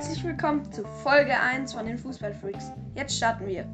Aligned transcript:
Herzlich 0.00 0.24
willkommen 0.24 0.72
zu 0.72 0.82
Folge 1.02 1.38
1 1.38 1.74
von 1.74 1.84
den 1.84 1.98
Fußballfreaks. 1.98 2.72
Jetzt 2.94 3.18
starten 3.18 3.46
wir. 3.46 3.66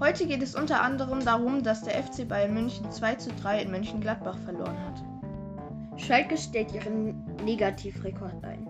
Heute 0.00 0.26
geht 0.26 0.42
es 0.42 0.56
unter 0.56 0.82
anderem 0.82 1.24
darum, 1.24 1.62
dass 1.62 1.82
der 1.82 2.02
FC 2.02 2.26
Bayern 2.26 2.54
München 2.54 2.90
2 2.90 3.14
zu 3.14 3.30
3 3.40 3.62
in 3.62 3.70
Mönchengladbach 3.70 4.36
verloren 4.38 4.76
hat. 4.84 6.00
Schalke 6.00 6.36
stellt 6.36 6.74
ihren 6.74 7.24
Negativrekord 7.44 8.42
ein. 8.42 8.66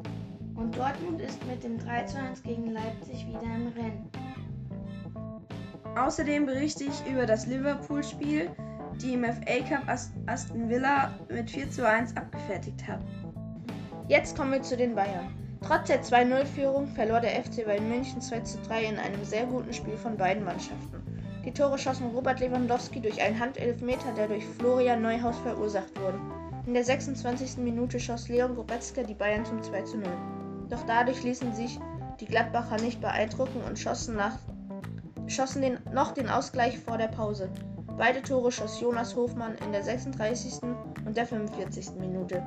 Und 0.57 0.77
Dortmund 0.77 1.23
ist 1.23 1.43
mit 1.47 1.65
dem 1.65 1.79
3 1.79 2.05
zu 2.05 2.19
1 2.19 2.43
gegen 2.43 2.73
Leipzig 2.73 3.27
wieder 3.27 3.45
im 3.45 3.69
Rennen. 3.69 4.11
Außerdem 5.97 6.45
berichte 6.45 6.85
ich 6.85 7.11
über 7.11 7.25
das 7.25 7.47
Liverpool-Spiel, 7.47 8.51
die 9.01 9.15
im 9.15 9.25
FA 9.25 9.61
Cup 9.67 9.89
Aston 10.27 10.69
Villa 10.69 11.15
mit 11.31 11.51
4 11.51 11.71
zu 11.71 11.89
1 11.89 12.15
abgefertigt 12.15 12.87
haben. 12.87 13.24
Jetzt 14.07 14.37
kommen 14.37 14.53
wir 14.53 14.63
zu 14.63 14.77
den 14.77 14.95
Bayern. 14.95 15.33
Trotz 15.67 15.87
der 15.87 16.03
2-0-Führung 16.03 16.89
verlor 16.89 17.21
der 17.21 17.43
FC 17.43 17.65
Bayern 17.65 17.89
München 17.89 18.21
2 18.21 18.41
zu 18.41 18.59
3 18.59 18.85
in 18.85 18.99
einem 18.99 19.25
sehr 19.25 19.47
guten 19.47 19.73
Spiel 19.73 19.97
von 19.97 20.19
beiden 20.19 20.45
Mannschaften. 20.45 21.03
Die 21.43 21.53
Tore 21.53 21.79
schossen 21.79 22.09
Robert 22.09 22.39
Lewandowski 22.39 23.01
durch 23.01 23.23
einen 23.23 23.41
Handelfmeter, 23.41 24.13
der 24.15 24.29
durch 24.29 24.45
Florian 24.45 25.01
Neuhaus 25.01 25.39
verursacht 25.39 25.99
wurde. 25.99 26.21
In 26.67 26.75
der 26.75 26.85
26. 26.85 27.57
Minute 27.57 27.99
schoss 27.99 28.29
Leon 28.29 28.55
Goretzka 28.55 29.03
die 29.05 29.15
Bayern 29.15 29.47
zum 29.47 29.63
2 29.63 29.83
zu 29.85 29.97
0. 29.97 30.07
Doch 30.69 30.85
dadurch 30.87 31.23
ließen 31.23 31.55
sich 31.55 31.79
die 32.21 32.27
Gladbacher 32.27 32.77
nicht 32.83 33.01
beeindrucken 33.01 33.63
und 33.67 33.79
schossen, 33.79 34.17
nach, 34.17 34.39
schossen 35.29 35.63
den, 35.63 35.79
noch 35.95 36.13
den 36.13 36.29
Ausgleich 36.29 36.79
vor 36.79 36.99
der 36.99 37.09
Pause. 37.09 37.49
Beide 37.97 38.21
Tore 38.21 38.53
schoss 38.53 38.83
Jonas 38.83 39.17
Hofmann 39.17 39.55
in 39.65 39.73
der 39.73 39.83
36. 39.83 40.61
und 41.07 41.17
der 41.17 41.27
45. 41.27 41.93
Minute. 41.99 42.43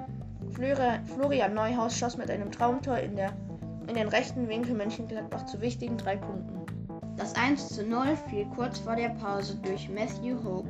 Florian 0.57 1.53
Neuhaus 1.53 1.95
schoss 1.95 2.17
mit 2.17 2.31
einem 2.31 2.51
Traumtor 2.51 2.97
in, 2.97 3.15
der, 3.15 3.31
in 3.87 3.93
den 3.93 4.07
rechten 4.07 4.49
Winkel 4.49 4.73
Mönchengladbach 4.73 5.45
zu 5.45 5.61
wichtigen 5.61 5.97
drei 5.97 6.15
Punkten. 6.15 6.65
Das 7.15 7.35
1 7.35 7.69
zu 7.69 7.85
0 7.85 8.17
fiel 8.27 8.47
kurz 8.55 8.79
vor 8.79 8.95
der 8.95 9.09
Pause 9.09 9.55
durch 9.57 9.87
Matthew 9.87 10.43
Hope. 10.43 10.69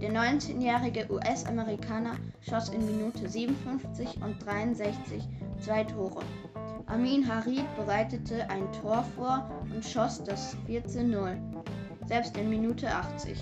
Der 0.00 0.10
19-jährige 0.10 1.12
US-Amerikaner 1.12 2.16
schoss 2.40 2.70
in 2.70 2.86
Minute 2.86 3.28
57 3.28 4.22
und 4.22 4.42
63 4.46 5.22
zwei 5.60 5.84
Tore. 5.84 6.22
Amin 6.86 7.28
Harid 7.28 7.66
bereitete 7.76 8.48
ein 8.48 8.72
Tor 8.80 9.04
vor 9.14 9.50
und 9.74 9.84
schoss 9.84 10.24
das 10.24 10.56
4 10.64 10.86
zu 10.86 11.04
0, 11.04 11.36
selbst 12.06 12.38
in 12.38 12.48
Minute 12.48 12.88
80. 12.88 13.38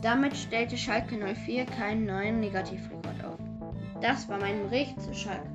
Damit 0.00 0.34
stellte 0.34 0.78
Schalke 0.78 1.16
04 1.16 1.66
keinen 1.66 2.06
neuen 2.06 2.40
Negativrekord 2.40 3.24
auf. 3.26 3.51
Das 4.02 4.28
war 4.28 4.38
mein 4.38 4.60
Bericht 4.64 5.00
zu 5.00 5.14
Schalke. 5.14 5.48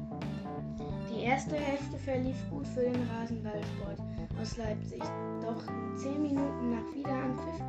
Die 1.11 1.23
erste 1.23 1.57
Hälfte 1.57 1.97
verlief 1.97 2.37
gut 2.49 2.65
für 2.65 2.83
den 2.83 2.95
Rasenballsport 3.09 3.99
aus 4.41 4.55
Leipzig. 4.55 5.01
Doch 5.41 5.61
zehn 5.97 6.21
Minuten 6.21 6.71
nach 6.71 6.95
Wiederanpfiff 6.95 7.61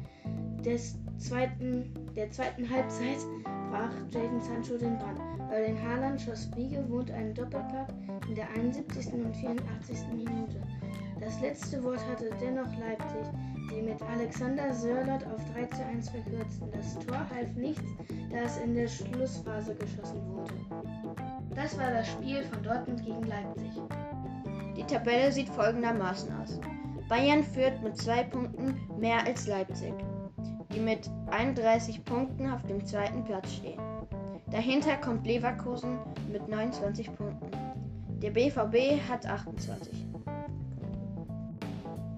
des 0.64 0.94
zweiten, 1.18 1.92
der 2.14 2.30
zweiten 2.30 2.70
Halbzeit 2.70 3.18
brach 3.72 3.90
Jadon 4.12 4.40
Sancho 4.40 4.78
den 4.78 4.96
Bann. 4.98 5.18
Den 5.50 5.82
Haaland 5.82 6.20
schoss 6.20 6.48
wie 6.54 6.68
gewohnt 6.68 7.10
einen 7.10 7.34
Doppelpack 7.34 7.88
in 8.28 8.36
der 8.36 8.48
71. 8.50 9.12
und 9.14 9.34
84. 9.34 9.98
Minute. 10.14 10.62
Das 11.18 11.40
letzte 11.40 11.82
Wort 11.82 12.06
hatte 12.08 12.30
dennoch 12.40 12.70
Leipzig, 12.78 13.26
die 13.70 13.82
mit 13.82 14.00
Alexander 14.02 14.72
Sörlot 14.72 15.24
auf 15.24 15.42
3 15.54 15.66
zu 15.66 15.84
1 15.84 16.08
verkürzten. 16.08 16.70
Das 16.72 16.98
Tor 17.06 17.26
half 17.34 17.54
nichts, 17.54 17.82
da 18.30 18.38
es 18.38 18.56
in 18.58 18.74
der 18.74 18.88
Schlussphase 18.88 19.74
geschossen 19.74 20.20
wurde. 20.28 20.54
Das 21.54 21.76
war 21.78 21.90
das 21.90 22.08
Spiel 22.08 22.42
von 22.44 22.62
Dortmund 22.62 23.04
gegen 23.04 23.22
Leipzig. 23.24 23.72
Die 24.76 24.84
Tabelle 24.84 25.32
sieht 25.32 25.48
folgendermaßen 25.48 26.30
aus. 26.40 26.60
Bayern 27.08 27.42
führt 27.42 27.82
mit 27.82 27.96
zwei 27.96 28.22
Punkten 28.22 28.78
mehr 28.98 29.26
als 29.26 29.46
Leipzig, 29.46 29.94
die 30.74 30.80
mit 30.80 31.10
31 31.30 32.04
Punkten 32.04 32.50
auf 32.50 32.62
dem 32.66 32.84
zweiten 32.84 33.24
Platz 33.24 33.54
stehen. 33.54 33.80
Dahinter 34.50 34.96
kommt 34.96 35.26
Leverkusen 35.26 35.98
mit 36.30 36.48
29 36.48 37.14
Punkten. 37.16 37.50
Der 38.22 38.30
BVB 38.30 39.00
hat 39.08 39.26
28. 39.26 40.06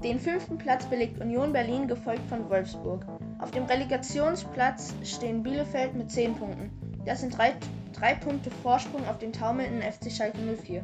Den 0.03 0.19
fünften 0.19 0.56
Platz 0.56 0.87
belegt 0.87 1.21
Union 1.21 1.53
Berlin, 1.53 1.87
gefolgt 1.87 2.27
von 2.31 2.49
Wolfsburg. 2.49 3.05
Auf 3.38 3.50
dem 3.50 3.65
Relegationsplatz 3.65 4.94
stehen 5.05 5.43
Bielefeld 5.43 5.94
mit 5.94 6.11
10 6.11 6.37
Punkten. 6.37 6.71
Das 7.05 7.21
sind 7.21 7.37
drei, 7.37 7.55
drei 7.93 8.15
Punkte 8.15 8.50
Vorsprung 8.50 9.06
auf 9.06 9.19
den 9.19 9.33
taumelnden 9.33 9.83
FC 9.83 10.10
Schalke 10.10 10.39
04. 10.39 10.83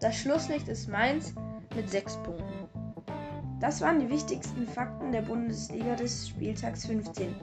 Das 0.00 0.16
Schlusslicht 0.16 0.68
ist 0.68 0.88
Mainz 0.88 1.34
mit 1.76 1.90
6 1.90 2.16
Punkten. 2.22 2.68
Das 3.60 3.82
waren 3.82 4.00
die 4.00 4.08
wichtigsten 4.08 4.66
Fakten 4.66 5.12
der 5.12 5.22
Bundesliga 5.22 5.94
des 5.94 6.28
Spieltags 6.28 6.86
15. 6.86 7.34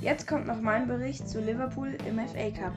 Jetzt 0.00 0.26
kommt 0.26 0.46
noch 0.46 0.60
mein 0.60 0.88
Bericht 0.88 1.28
zu 1.28 1.40
Liverpool 1.40 1.96
im 2.08 2.18
FA 2.18 2.50
Cup. 2.50 2.74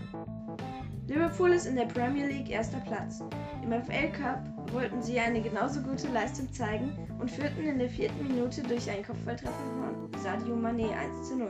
Liverpool 1.07 1.51
ist 1.51 1.65
in 1.65 1.75
der 1.75 1.85
Premier 1.85 2.27
League 2.27 2.49
erster 2.49 2.79
Platz. 2.81 3.23
Im 3.63 3.71
FA 3.71 4.07
Cup 4.13 4.56
wollten 4.73 5.01
sie 5.01 5.19
eine 5.19 5.41
genauso 5.41 5.81
gute 5.81 6.07
Leistung 6.09 6.51
zeigen 6.51 6.91
und 7.19 7.31
führten 7.31 7.65
in 7.65 7.79
der 7.79 7.89
vierten 7.89 8.27
Minute 8.27 8.61
durch 8.63 8.89
einen 8.89 9.05
Kopfballtreffer 9.05 9.51
von 9.51 10.21
Sadio 10.21 10.55
Mané 10.55 10.91
1 10.95 11.29
zu 11.29 11.37
0. 11.37 11.47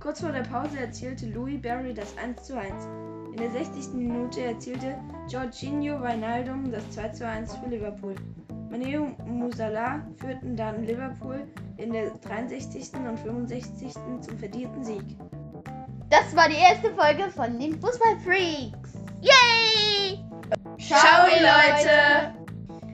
Kurz 0.00 0.20
vor 0.20 0.32
der 0.32 0.42
Pause 0.42 0.78
erzielte 0.78 1.26
Louis 1.26 1.60
Barry 1.60 1.94
das 1.94 2.16
1 2.18 2.42
zu 2.42 2.58
1. 2.58 2.72
In 3.32 3.36
der 3.36 3.50
60. 3.50 3.94
Minute 3.94 4.42
erzielte 4.42 4.96
Jorginho 5.28 6.00
Wijnaldum 6.00 6.70
das 6.70 6.88
2 6.90 7.08
zu 7.10 7.26
1 7.26 7.56
für 7.56 7.68
Liverpool. 7.68 8.14
Mané 8.70 8.98
und 8.98 9.18
Musala 9.26 10.06
führten 10.16 10.56
dann 10.56 10.84
Liverpool 10.84 11.46
in 11.76 11.92
der 11.92 12.10
63. 12.10 12.94
und 12.94 13.18
65. 13.18 13.94
zum 14.20 14.38
verdienten 14.38 14.84
Sieg. 14.84 15.04
Das 16.10 16.34
war 16.36 16.48
die 16.48 16.56
erste 16.56 16.92
Folge 16.94 17.30
von 17.30 17.58
den 17.58 17.80
Fußballfreaks. 17.80 18.92
Yay! 19.20 20.25
Ciao, 20.78 21.26
Leute! 21.26 22.34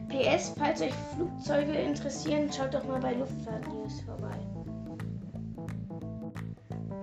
PS, 0.09 0.55
falls 0.59 0.83
euch 0.83 0.95
Flugzeuge 1.15 1.73
interessieren, 1.73 2.51
schaut 2.53 2.75
doch 2.75 2.85
mal 2.85 3.01
bei 3.01 3.15
Luftfahrt 3.15 3.67
News 3.69 4.03
vorbei. 4.03 4.37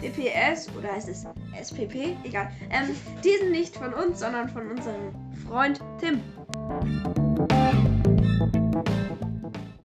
DPS 0.01 0.69
oder 0.77 0.93
heißt 0.93 1.09
es 1.09 1.25
SPP? 1.61 2.15
Egal. 2.23 2.49
Ähm, 2.69 2.95
die 3.23 3.37
sind 3.37 3.51
nicht 3.51 3.75
von 3.75 3.93
uns, 3.93 4.19
sondern 4.19 4.47
von 4.47 4.71
unserem 4.71 5.13
Freund 5.47 5.81
Tim. 5.99 6.21